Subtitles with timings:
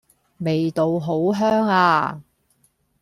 [0.39, 2.19] 味道好香呀